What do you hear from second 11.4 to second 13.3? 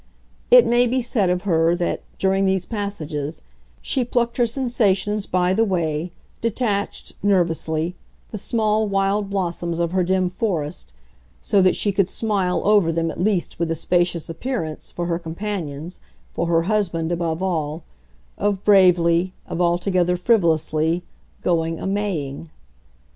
that she could smile over them at